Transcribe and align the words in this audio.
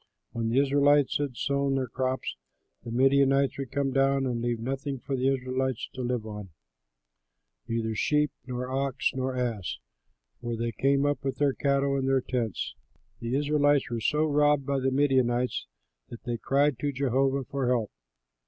When 0.31 0.49
the 0.49 0.59
Israelites 0.59 1.19
had 1.19 1.37
sown 1.37 1.75
their 1.75 1.85
crops, 1.87 2.35
the 2.83 2.89
Midianites 2.89 3.59
would 3.59 3.69
come 3.71 3.91
up 3.95 4.23
and 4.23 4.41
leave 4.41 4.59
nothing 4.59 4.97
for 4.97 5.15
the 5.15 5.31
Israelites 5.31 5.87
to 5.93 6.01
live 6.01 6.25
on, 6.25 6.49
neither 7.67 7.93
sheep, 7.93 8.31
nor 8.47 8.67
ox, 8.67 9.11
nor 9.13 9.35
ass; 9.35 9.77
for 10.41 10.55
they 10.55 10.71
came 10.71 11.05
up 11.05 11.23
with 11.23 11.37
their 11.37 11.53
cattle 11.53 11.95
and 11.95 12.07
their 12.09 12.19
tents. 12.19 12.73
The 13.19 13.35
Israelites 13.35 13.91
were 13.91 14.01
so 14.01 14.25
robbed 14.25 14.65
by 14.65 14.79
the 14.79 14.89
Midianites, 14.89 15.67
that 16.09 16.23
they 16.23 16.37
cried 16.37 16.79
to 16.79 16.91
Jehovah 16.91 17.43
for 17.43 17.67
help. 17.67 17.91